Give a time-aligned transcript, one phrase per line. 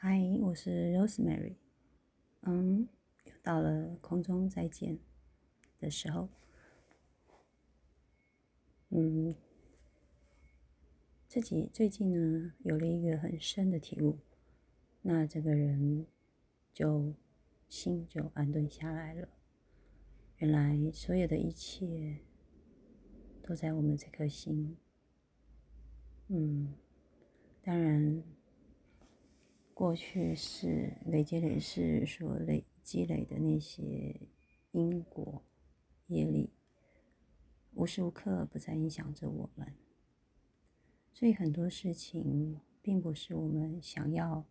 [0.00, 1.56] 嗨，我是 Rosemary。
[2.42, 2.88] 嗯，
[3.24, 4.96] 又到了空中再见
[5.80, 6.28] 的时候。
[8.90, 9.34] 嗯，
[11.26, 14.20] 自己最近呢有了一个很深的体悟，
[15.02, 16.06] 那这个人
[16.72, 17.12] 就
[17.68, 19.28] 心就安顿下来了。
[20.36, 22.18] 原来所有的一切
[23.42, 24.76] 都在我们这颗心。
[26.28, 26.72] 嗯，
[27.62, 28.22] 当然。
[29.78, 34.28] 过去是累积累世所累积累的那些
[34.72, 35.44] 因果
[36.08, 36.50] 业力，
[37.74, 39.72] 无时无刻不在影响着我们，
[41.12, 44.44] 所以很多事情并不是我们想要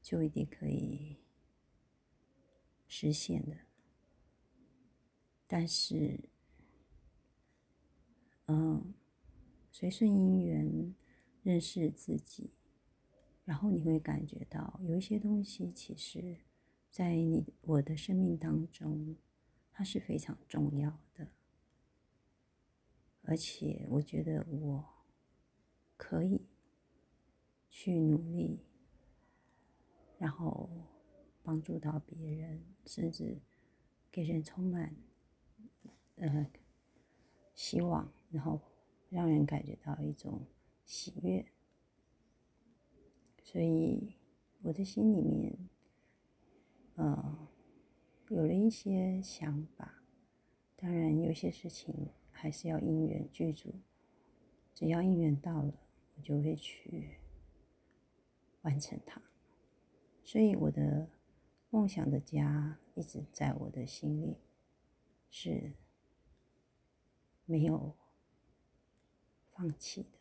[0.00, 1.16] 就一定可以
[2.86, 3.56] 实现的。
[5.48, 6.30] 但是，
[8.46, 8.94] 嗯，
[9.72, 10.94] 随顺因缘
[11.42, 12.52] 认识自己。
[13.50, 16.36] 然后你会感觉到有一些东西，其实，
[16.88, 19.16] 在你我的生命当中，
[19.72, 21.26] 它是非常重要的。
[23.22, 24.88] 而且，我觉得我
[25.96, 26.46] 可以
[27.68, 28.60] 去努力，
[30.16, 30.70] 然后
[31.42, 33.40] 帮助到别人，甚至
[34.12, 34.94] 给人充满
[36.14, 36.46] 呃
[37.52, 38.60] 希望，然后
[39.08, 40.46] 让人感觉到一种
[40.84, 41.44] 喜悦。
[43.52, 44.14] 所以，
[44.62, 45.58] 我的心里面，
[46.94, 47.48] 呃，
[48.28, 50.04] 有了一些想法。
[50.76, 53.74] 当然，有些事情还是要因缘具足。
[54.72, 55.74] 只要因缘到了，
[56.14, 57.18] 我就会去
[58.62, 59.20] 完成它。
[60.22, 61.08] 所以，我的
[61.70, 64.36] 梦想的家一直在我的心里，
[65.28, 65.72] 是
[67.46, 67.96] 没有
[69.50, 70.19] 放弃的。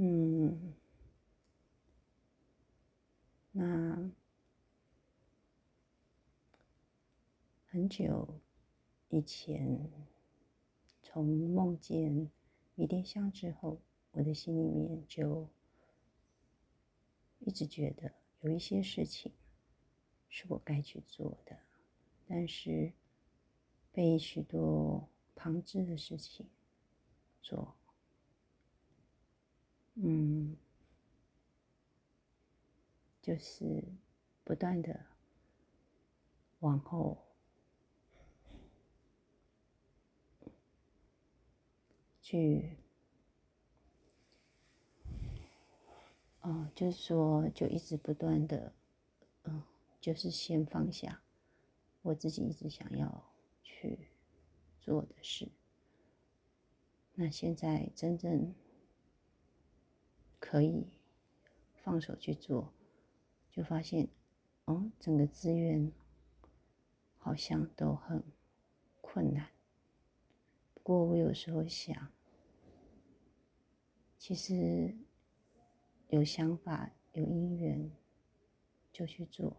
[0.00, 0.74] 嗯，
[3.50, 4.12] 那
[7.66, 8.40] 很久
[9.08, 9.90] 以前，
[11.02, 12.30] 从梦见
[12.76, 13.80] 迷迭香之后，
[14.12, 15.48] 我的心里面就
[17.40, 19.32] 一直觉得有一些事情
[20.28, 21.58] 是我该去做的，
[22.28, 22.92] 但是
[23.90, 26.46] 被许多旁支的事情
[27.42, 27.74] 做。
[30.00, 30.56] 嗯，
[33.28, 33.84] 就是
[34.42, 35.04] 不断的
[36.60, 37.18] 往后
[42.22, 42.78] 去，
[46.40, 48.72] 哦，就是说，就一直不断的，
[49.44, 49.62] 嗯，
[50.00, 51.20] 就是先放下
[52.00, 53.30] 我自己一直想要
[53.62, 54.08] 去
[54.80, 55.50] 做的事。
[57.12, 58.54] 那现在真正。
[60.40, 60.86] 可以
[61.74, 62.72] 放手去做，
[63.50, 64.08] 就发现，
[64.66, 65.90] 哦，整个资源
[67.18, 68.22] 好像都很
[69.00, 69.48] 困难。
[70.74, 72.12] 不过我有时候想，
[74.16, 74.96] 其实
[76.08, 77.90] 有想法、有因缘
[78.92, 79.56] 就去做，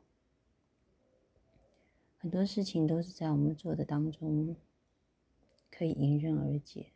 [2.17, 4.55] 很多事情都是在我们做的当中
[5.69, 6.91] 可以迎刃而解，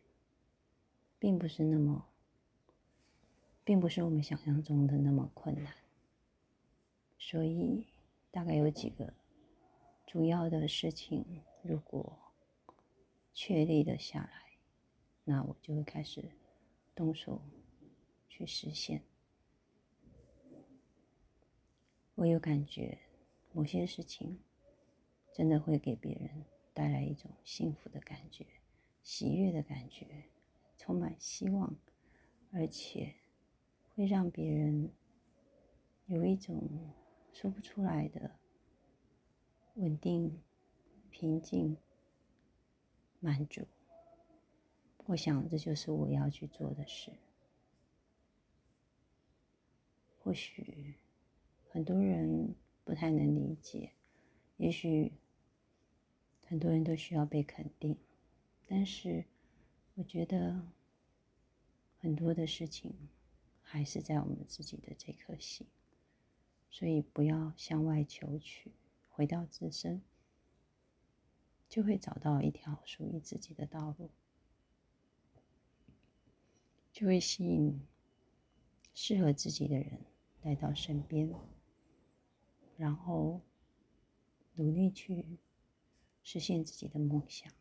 [1.20, 2.08] 并不是那么。
[3.66, 5.74] 并不是我们想象中的那么困难，
[7.26, 7.88] 所以
[8.32, 9.14] 大概有几个
[10.06, 12.20] 主要的事情，如果
[13.34, 14.58] 确立了下来，
[15.24, 16.32] 那我就会开始
[16.94, 17.42] 动手
[18.28, 19.04] 去实现。
[22.16, 23.00] 我有感觉，
[23.54, 24.42] 某些事情
[25.34, 28.46] 真的会给别人带来一种幸福的感觉、
[29.02, 30.26] 喜悦的感觉，
[30.78, 31.74] 充满希望，
[32.52, 33.16] 而且。
[33.96, 34.92] 会让别人
[36.08, 36.68] 有一种
[37.34, 38.32] 说不出来的
[39.74, 40.40] 稳定、
[41.10, 41.76] 平静、
[43.20, 43.68] 满足。
[45.08, 47.12] 我想这就是我要去做的事。
[50.20, 50.96] 或许
[51.70, 53.92] 很多人不太能理解，
[54.56, 55.12] 也许
[56.48, 57.98] 很多人都需要被肯定，
[58.68, 59.26] 但是
[59.96, 60.62] 我觉得
[61.98, 63.10] 很多的事情。
[63.66, 65.66] 还是在我们自己的这颗心，
[66.76, 68.72] 所以不要向外求取，
[69.12, 70.02] 回到自身，
[71.70, 74.10] 就会找到一条属于自己的道路，
[76.92, 77.80] 就会吸引
[78.96, 80.02] 适合自己的人
[80.42, 81.32] 来到身边，
[82.76, 83.40] 然后
[84.56, 85.38] 努力去
[86.24, 87.54] 实现自己的梦想，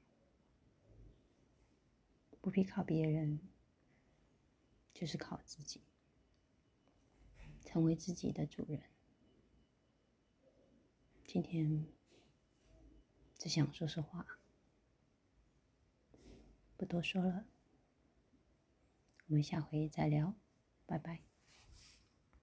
[2.41, 3.39] 不必靠别人，
[4.95, 5.83] 就是靠自己。
[7.63, 8.92] 成为自己的主人。
[11.33, 11.87] 今天
[13.39, 14.39] 只想说说话，
[16.77, 17.47] 不多说了。
[19.29, 20.35] 我们下回再聊，
[20.85, 21.32] 拜拜。